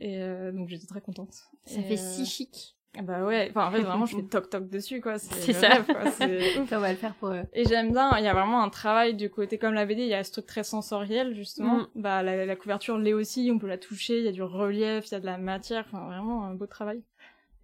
[0.00, 1.32] Et euh, donc j'étais très contente.
[1.64, 2.76] Ça Et, fait euh, si chic.
[2.96, 5.18] ah Bah ouais, enfin en fait vraiment je fais toc toc dessus quoi.
[5.18, 5.68] C'est ça.
[5.70, 6.04] rêve, quoi.
[6.76, 7.42] On va le faire pour eux.
[7.52, 10.08] Et j'aime bien, il y a vraiment un travail du côté comme la BD, il
[10.08, 11.78] y a ce truc très sensoriel justement.
[11.78, 11.86] Mm.
[11.96, 15.08] Bah la, la couverture l'est aussi, on peut la toucher, il y a du relief,
[15.08, 17.02] il y a de la matière, enfin vraiment un beau travail.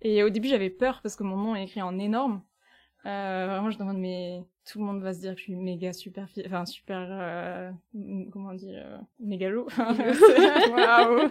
[0.03, 2.43] Et au début j'avais peur parce que mon nom est écrit en énorme.
[3.07, 5.93] Euh, vraiment je demande mais tout le monde va se dire que je suis méga
[5.93, 7.71] super, fi- enfin super, euh,
[8.33, 9.67] comment dire, euh, mégalo.
[10.71, 11.31] Waouh.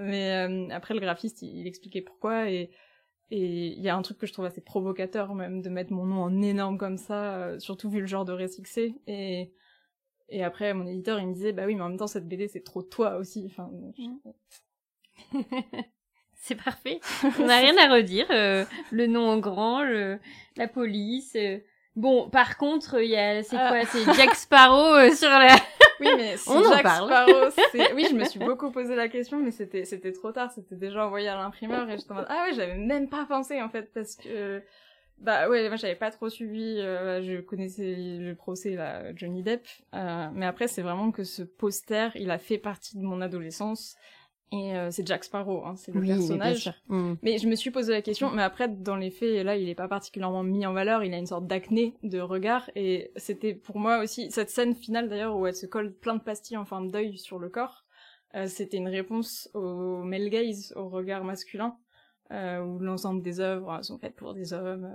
[0.00, 2.70] Mais euh, après le graphiste il, il expliquait pourquoi et
[3.30, 6.04] et il y a un truc que je trouve assez provocateur même de mettre mon
[6.04, 8.94] nom en énorme comme ça, euh, surtout vu le genre de récit que c'est.
[9.06, 9.50] Et,
[10.28, 12.48] et après, mon éditeur, il me disait, bah oui, mais en même temps, cette BD,
[12.48, 13.44] c'est trop toi aussi.
[13.46, 14.02] Enfin, je-
[16.46, 17.00] C'est parfait.
[17.40, 18.26] On n'a rien à redire.
[18.30, 20.18] euh, le nom en grand, le-
[20.56, 21.34] la police.
[21.36, 21.58] euh.
[21.96, 23.68] Bon, par contre, il y a, c'est Ah.
[23.70, 25.56] quoi C'est Jack Sparrow euh, sur la.
[26.00, 27.08] Oui, mais On en Jack parle.
[27.08, 27.48] Sparrow.
[27.94, 30.50] Oui, je me suis beaucoup posé la question, mais c'était, c'était trop tard.
[30.52, 33.62] C'était déjà envoyé à l'imprimeur et j'étais en mode, ah ouais, j'avais même pas pensé,
[33.62, 34.60] en fait, parce que...
[35.18, 39.64] Bah ouais, moi j'avais pas trop suivi, euh, je connaissais le procès là, Johnny Depp,
[39.94, 43.94] euh, mais après c'est vraiment que ce poster, il a fait partie de mon adolescence,
[44.54, 46.72] et euh, c'est Jack Sparrow, hein, c'est le Oui, personnage.
[46.86, 47.14] Mm.
[47.22, 49.74] Mais je me suis posé la question, mais après, dans les faits, là, il est
[49.74, 53.80] pas particulièrement mis en valeur, il a une sorte d'acné de regard, et c'était pour
[53.80, 56.92] moi aussi, cette scène finale d'ailleurs, où elle se colle plein de pastilles en forme
[56.92, 57.84] d'œil sur le corps,
[58.36, 61.76] euh, c'était une réponse au male gaze, au regard masculin,
[62.30, 64.88] euh, où l'ensemble des œuvres sont faites pour des hommes,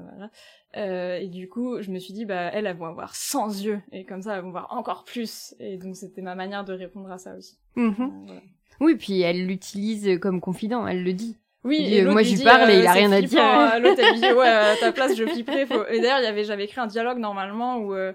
[0.73, 1.19] voilà.
[1.19, 4.05] Et du coup, je me suis dit, bah, elles, elles vont avoir 100 yeux, et
[4.05, 7.17] comme ça, elles vont voir encore plus, et donc c'était ma manière de répondre à
[7.17, 7.57] ça aussi.
[7.75, 8.41] Voilà.
[8.79, 11.37] Oui, puis elle l'utilise comme confident, elle le dit.
[11.65, 13.43] Oui, et euh, moi, lui j'y dit, parle et euh, il a rien à dire.
[13.43, 15.65] euh, L'autre, elle lui dit, ouais, à ta place, je flipperais.
[15.65, 15.85] Faut...
[15.87, 18.13] Et d'ailleurs, j'avais écrit un dialogue normalement où euh,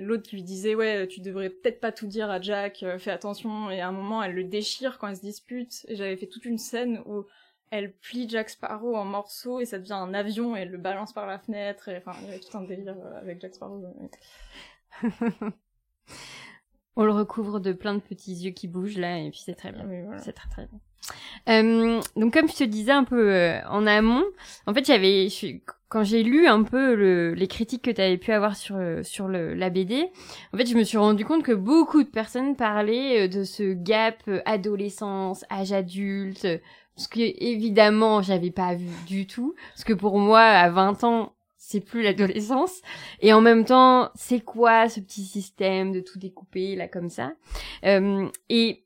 [0.00, 3.70] l'autre lui disait, ouais, tu devrais peut-être pas tout dire à Jack, euh, fais attention.
[3.70, 5.84] Et à un moment, elle le déchire quand elle se dispute.
[5.88, 7.26] Et j'avais fait toute une scène où
[7.70, 11.12] elle plie Jack Sparrow en morceaux et ça devient un avion et elle le balance
[11.12, 11.88] par la fenêtre.
[11.88, 13.82] Et enfin, il y avait tout un délire avec Jack Sparrow.
[16.96, 19.70] On le recouvre de plein de petits yeux qui bougent là, et puis c'est très
[19.70, 19.84] bien.
[19.86, 20.20] Oui, voilà.
[20.20, 20.80] C'est très très bien.
[21.48, 24.24] Euh, donc comme je te disais un peu euh, en amont,
[24.66, 25.28] en fait j'avais
[25.88, 29.04] quand j'ai lu un peu le, les critiques que tu avais pu avoir sur euh,
[29.04, 30.08] sur le, la BD,
[30.52, 33.72] en fait je me suis rendu compte que beaucoup de personnes parlaient euh, de ce
[33.72, 36.48] gap adolescence âge adulte,
[36.96, 41.35] ce que évidemment j'avais pas vu du tout, parce que pour moi à 20 ans
[41.68, 42.80] c'est plus l'adolescence
[43.20, 47.32] et en même temps c'est quoi ce petit système de tout découper là comme ça?
[47.84, 48.84] Euh, et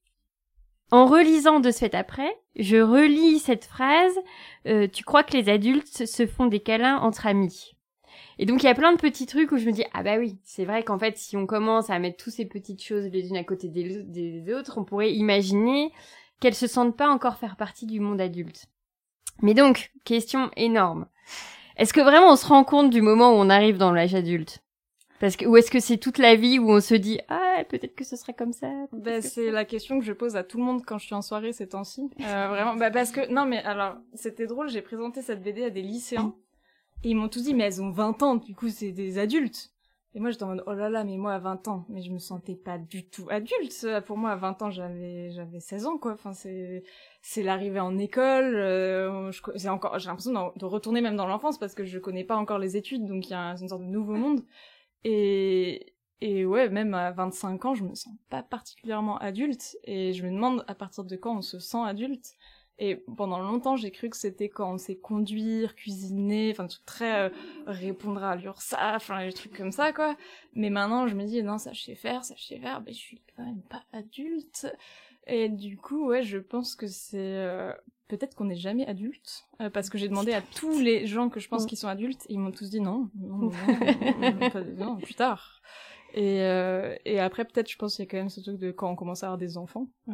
[0.90, 4.14] en relisant de ce fait après, je relis cette phrase
[4.66, 7.76] euh, Tu crois que les adultes se font des câlins entre amis?
[8.38, 10.16] Et donc il y a plein de petits trucs où je me dis Ah bah
[10.16, 13.28] oui, c'est vrai qu'en fait si on commence à mettre toutes ces petites choses les
[13.28, 15.92] unes à côté des, des autres, on pourrait imaginer
[16.40, 18.64] qu'elles se sentent pas encore faire partie du monde adulte.
[19.42, 21.06] Mais donc, question énorme.
[21.80, 24.62] Est-ce que vraiment on se rend compte du moment où on arrive dans l'âge adulte?
[25.18, 27.94] Parce que ou est-ce que c'est toute la vie où on se dit ah peut-être
[27.94, 30.64] que ce serait comme ça Ben, c'est la question que je pose à tout le
[30.64, 32.10] monde quand je suis en soirée ces temps-ci.
[32.20, 35.70] Euh, vraiment, bah, parce que, non, mais alors, c'était drôle, j'ai présenté cette BD à
[35.70, 36.34] des lycéens,
[37.02, 39.70] et ils m'ont tous dit, mais elles ont 20 ans, du coup, c'est des adultes.
[40.14, 42.10] Et moi, j'étais en mode, oh là là, mais moi, à 20 ans, mais je
[42.10, 43.86] me sentais pas du tout adulte.
[44.06, 46.12] Pour moi, à 20 ans, j'avais, j'avais 16 ans, quoi.
[46.12, 46.82] Enfin, c'est,
[47.22, 51.74] c'est l'arrivée en école, euh, c'est encore, j'ai l'impression de retourner même dans l'enfance parce
[51.74, 54.14] que je connais pas encore les études, donc il y a une sorte de nouveau
[54.14, 54.40] monde.
[55.04, 59.76] Et, et ouais, même à 25 ans, je me sens pas particulièrement adulte.
[59.84, 62.34] Et je me demande à partir de quand on se sent adulte.
[62.82, 67.26] Et pendant longtemps, j'ai cru que c'était quand on sait conduire, cuisiner, enfin, trucs très
[67.26, 67.28] euh,
[67.66, 70.16] répondre à l'URSSAF, enfin, des trucs comme ça, quoi.
[70.54, 72.92] Mais maintenant, je me dis, non, ça je sais faire, ça je sais faire, mais
[72.92, 74.66] je suis quand même pas adulte.
[75.26, 77.18] Et du coup, ouais, je pense que c'est...
[77.18, 77.72] euh,
[78.08, 81.38] Peut-être qu'on n'est jamais adulte, euh, parce que j'ai demandé à tous les gens que
[81.38, 81.66] je pense Mm.
[81.68, 83.50] qui sont adultes, et ils m'ont tous dit non, non, non,
[84.20, 85.62] non, non, non, plus tard.
[86.14, 88.70] Et, euh, et après, peut-être, je pense qu'il y a quand même ce truc de
[88.70, 89.88] quand on commence à avoir des enfants.
[90.08, 90.12] Euh,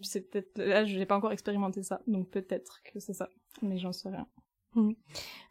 [0.00, 3.28] c'est peut-être là, je n'ai pas encore expérimenté ça, donc peut-être que c'est ça,
[3.62, 4.26] mais j'en sais rien.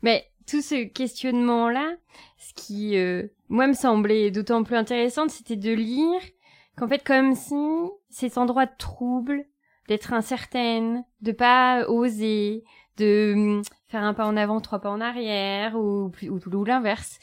[0.01, 1.95] Mais tout ce questionnement-là,
[2.37, 6.21] ce qui, euh, moi, me semblait d'autant plus intéressant, c'était de lire
[6.77, 7.55] qu'en fait, comme si
[8.09, 9.45] cet endroit de trouble,
[9.87, 12.63] d'être incertaine, de pas oser,
[12.97, 17.19] de hum, faire un pas en avant, trois pas en arrière, ou, ou, ou l'inverse,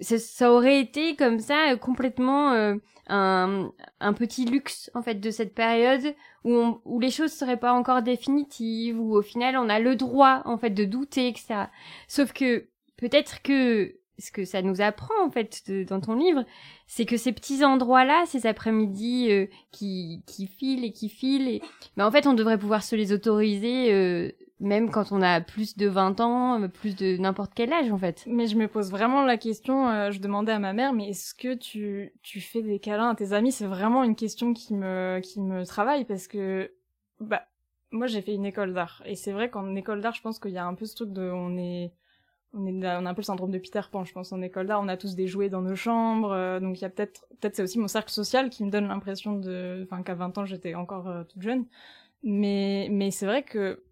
[0.00, 2.74] ça, aurait été comme ça euh, complètement euh,
[3.08, 7.56] un, un petit luxe en fait de cette période où, on, où les choses seraient
[7.56, 11.66] pas encore définitives où au final on a le droit en fait de douter etc
[12.08, 16.44] sauf que peut-être que ce que ça nous apprend en fait dans ton livre
[16.86, 21.48] c'est que ces petits endroits là ces après-midi euh, qui qui filent et qui filent
[21.48, 21.62] et
[21.96, 25.76] mais en fait on devrait pouvoir se les autoriser euh, même quand on a plus
[25.76, 29.22] de 20 ans plus de n'importe quel âge en fait Mais je me pose vraiment
[29.22, 32.78] la question, euh, je demandais à ma mère, mais est-ce que tu, tu fais des
[32.78, 33.52] câlins à tes amis?
[33.52, 36.72] C'est vraiment une question qui me, qui me travaille parce que,
[37.20, 37.42] bah,
[37.90, 39.02] moi j'ai fait une école d'art.
[39.06, 41.12] Et c'est vrai qu'en école d'art, je pense qu'il y a un peu ce truc
[41.12, 41.92] de, on est,
[42.56, 44.80] on on a un peu le syndrome de Peter Pan, je pense, en école d'art,
[44.82, 47.56] on a tous des jouets dans nos chambres, euh, donc il y a peut-être, peut-être
[47.56, 50.74] c'est aussi mon cercle social qui me donne l'impression de, enfin qu'à 20 ans j'étais
[50.74, 51.66] encore euh, toute jeune.
[52.22, 53.84] Mais, mais c'est vrai que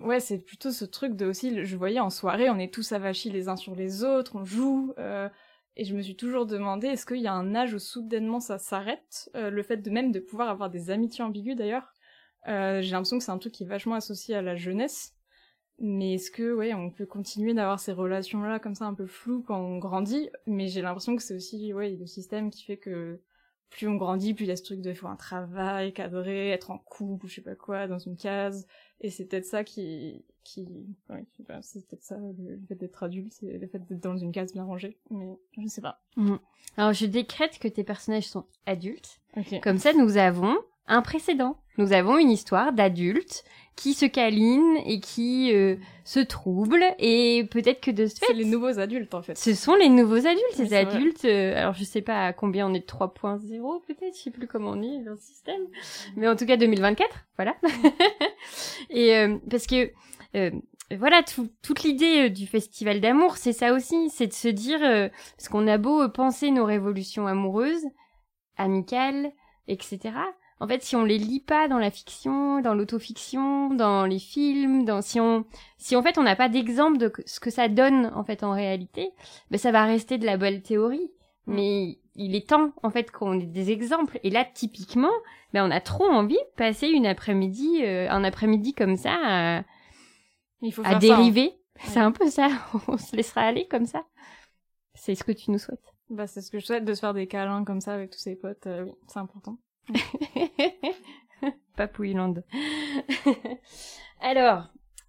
[0.00, 3.30] ouais, c'est plutôt ce truc de aussi, je voyais en soirée, on est tous avachis
[3.30, 5.28] les uns sur les autres, on joue, euh,
[5.76, 8.58] et je me suis toujours demandé, est-ce qu'il y a un âge où soudainement ça
[8.58, 11.92] s'arrête Le fait de même de pouvoir avoir des amitiés ambiguës d'ailleurs,
[12.46, 15.15] j'ai l'impression que c'est un truc qui est vachement associé à la jeunesse.
[15.78, 19.42] Mais est-ce que, ouais, on peut continuer d'avoir ces relations-là comme ça un peu floues
[19.42, 20.30] quand on grandit?
[20.46, 23.20] Mais j'ai l'impression que c'est aussi, ouais, le système qui fait que
[23.70, 26.70] plus on grandit, plus il y a ce truc de faut un travail cadré, être
[26.70, 28.66] en couple ou je sais pas quoi, dans une case.
[29.00, 30.66] Et c'est peut-être ça qui, qui,
[31.10, 34.00] ouais, je sais pas, c'est peut-être ça, le, fait d'être adulte, c'est le fait d'être
[34.00, 34.96] dans une case bien rangée.
[35.10, 36.00] Mais je sais pas.
[36.76, 39.20] Alors, je décrète que tes personnages sont adultes.
[39.62, 41.58] Comme ça, nous avons un précédent.
[41.78, 43.44] Nous avons une histoire d'adultes
[43.76, 46.84] qui se câlinent et qui euh, se troublent.
[46.98, 49.36] Et peut-être que de ce C'est fait, les nouveaux adultes en fait.
[49.36, 50.42] ce sont les nouveaux adultes.
[50.52, 53.84] Oui, Ces c'est adultes, euh, alors je sais pas à combien on est de 3.0
[53.86, 55.62] peut-être, je sais plus comment on est dans le système.
[56.16, 57.54] Mais en tout cas 2024, voilà.
[58.90, 59.90] et euh, parce que...
[60.34, 60.50] euh,
[60.96, 64.78] voilà, tout- toute l'idée euh, du festival d'amour, c'est ça aussi, c'est de se dire,
[64.84, 67.84] euh, parce qu'on a beau penser nos révolutions amoureuses,
[68.56, 69.32] amicales,
[69.66, 69.98] etc.
[70.58, 74.84] En fait, si on les lit pas dans la fiction, dans l'autofiction, dans les films,
[74.86, 75.44] dans si on
[75.76, 78.52] si en fait on n'a pas d'exemple de ce que ça donne en fait en
[78.52, 79.10] réalité,
[79.50, 81.10] ben ça va rester de la belle théorie.
[81.46, 81.54] Mm.
[81.54, 84.18] Mais il est temps en fait qu'on ait des exemples.
[84.22, 85.12] Et là, typiquement,
[85.52, 89.62] ben on a trop envie de passer une après-midi, euh, un après-midi comme ça à,
[90.62, 90.98] Il faut à ça, hein.
[90.98, 91.52] dériver.
[91.84, 92.48] C'est un peu ça.
[92.88, 94.06] on se laissera aller comme ça.
[94.94, 95.94] C'est ce que tu nous souhaites.
[96.08, 98.18] Bah, c'est ce que je souhaite de se faire des câlins comme ça avec tous
[98.18, 98.66] ses potes.
[98.66, 99.58] euh, oui, c'est important.
[101.76, 102.42] Papouilland.
[104.20, 104.64] Alors,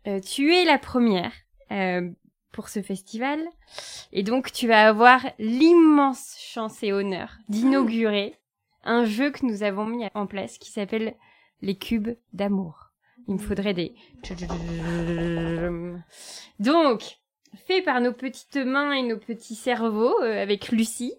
[0.08, 1.32] euh, tu es la première
[1.72, 2.10] euh,
[2.52, 3.40] pour ce festival.
[4.12, 8.38] Et donc, tu vas avoir l'immense chance et honneur d'inaugurer
[8.84, 11.16] un jeu que nous avons mis en place qui s'appelle
[11.62, 12.92] les cubes d'amour.
[13.28, 13.96] Il me faudrait des...
[16.60, 17.20] Donc,
[17.66, 21.14] fait par nos petites mains et nos petits cerveaux euh, avec Lucie,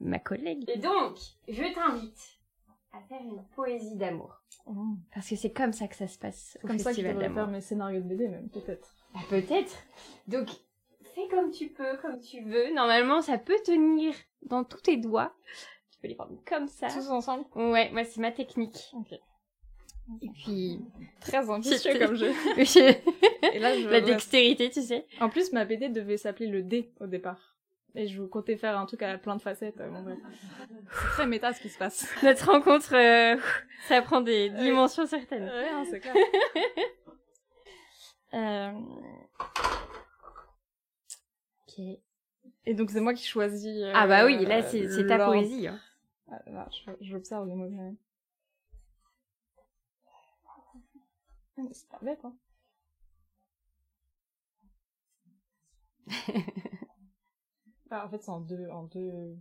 [0.00, 0.64] ma collègue.
[0.68, 1.16] Et donc,
[1.46, 2.33] je t'invite
[2.96, 4.40] à faire une poésie d'amour.
[5.12, 7.18] Parce que c'est comme ça que ça se passe au Comme ça que je festival
[7.18, 7.34] d'amour.
[7.44, 8.94] faire mes scénarios de BD même, peut-être.
[9.14, 9.74] Ah, Peut-être.
[10.28, 10.48] Donc,
[11.14, 12.72] fais comme tu peux, comme tu veux.
[12.74, 15.34] Normalement, ça peut tenir dans tous tes doigts.
[15.90, 16.88] Tu peux les prendre comme ça.
[16.88, 18.78] Tous ensemble Ouais, moi, c'est ma technique.
[18.94, 19.12] Ok.
[20.20, 20.80] Et puis,
[21.20, 22.30] Très ambitieux comme jeu.
[22.56, 22.62] la
[23.54, 24.04] Et là, je...
[24.04, 25.06] dextérité, tu sais.
[25.20, 27.53] En plus, ma BD devait s'appeler le D au départ.
[27.96, 29.80] Et je comptais faire un truc à plein de facettes.
[29.80, 30.18] euh, bon, bref.
[30.90, 32.08] C'est très méta ce qui se passe.
[32.24, 33.40] Notre rencontre, euh,
[33.88, 34.58] ça prend des Ouais.
[34.62, 35.44] dimensions certaines.
[35.44, 36.14] Ouais, hein, c'est clair.
[38.34, 38.72] Euh,
[41.68, 41.78] Ok.
[42.66, 43.76] Et donc c'est moi qui choisis.
[43.80, 45.68] euh, Ah bah oui, là, c'est c'est ta poésie.
[45.68, 45.78] hein.
[46.32, 47.96] Ah, là, je- J'observe les mots j'aime.
[51.56, 52.34] Ah, C'est pas bête, hein.
[58.02, 59.36] en fait, c'est en deux, en deux,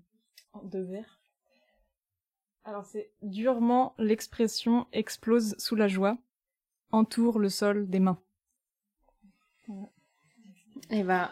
[0.54, 1.20] en deux vers.
[2.66, 6.18] Alors, c'est durement l'expression explose sous la joie,
[6.92, 8.20] entoure le sol des mains.
[10.90, 11.30] Et ben,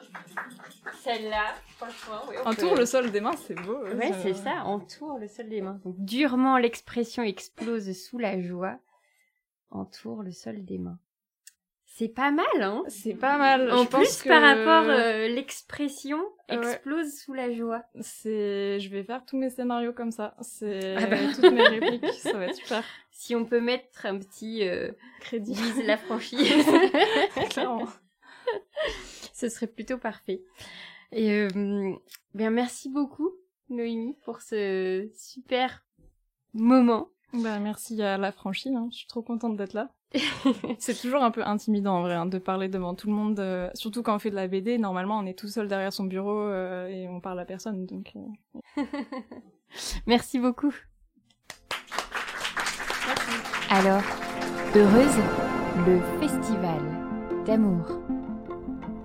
[1.01, 3.77] celle-là, franchement, oui, Entoure peut- le sol des mains, c'est beau.
[3.85, 5.79] hein, Ouais, c'est ça, entoure le sol des mains.
[5.83, 8.79] Donc, durement l'expression explose sous la joie,
[9.69, 10.99] entoure le sol des mains.
[12.01, 13.71] C'est pas mal, hein C'est pas mal.
[13.71, 14.29] En je plus, pense que...
[14.29, 16.17] par rapport euh, l'expression
[16.49, 16.57] Ouais.
[16.57, 17.83] explose sous la joie.
[17.99, 20.35] C'est, je vais faire tous mes scénarios comme ça.
[20.41, 21.17] C'est Ah bah.
[21.35, 22.83] toutes mes répliques, ça va être super.
[23.11, 25.53] Si on peut mettre un petit euh, Crédit.
[25.53, 26.65] Lise la franchise.
[27.51, 27.87] Clairement.
[29.35, 30.41] Ce serait plutôt parfait.
[31.11, 31.93] Et euh,
[32.33, 33.29] bien, merci beaucoup,
[33.69, 35.85] Noémie, pour ce super
[36.55, 37.11] moment.
[37.33, 38.89] Bah, merci à la franchise, hein.
[38.91, 39.89] je suis trop contente d'être là.
[40.79, 43.69] c'est toujours un peu intimidant en vrai hein, de parler devant tout le monde, euh,
[43.73, 44.77] surtout quand on fait de la BD.
[44.77, 47.85] Normalement, on est tout seul derrière son bureau euh, et on parle à personne.
[47.85, 48.83] Donc, euh,
[50.07, 50.73] merci beaucoup.
[53.69, 54.03] Alors,
[54.75, 55.17] heureuse,
[55.87, 56.81] le festival
[57.45, 58.20] d'amour.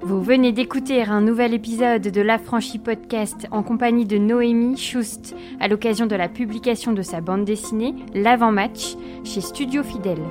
[0.06, 5.66] Vous venez d'écouter un nouvel épisode de l'Affranchi Podcast en compagnie de Noémie Schust à
[5.66, 8.94] l'occasion de la publication de sa bande dessinée L'Avant-Match
[9.24, 10.22] chez Studio Fidèle.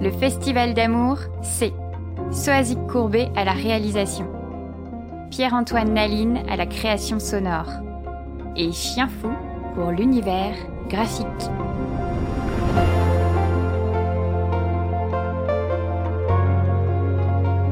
[0.00, 1.72] Le Festival d'amour, c'est
[2.32, 4.26] Soazic Courbet à la réalisation,
[5.30, 7.70] Pierre-Antoine Naline à la création sonore
[8.56, 9.30] et Chien Fou
[9.76, 10.56] pour l'univers
[10.88, 11.26] graphique.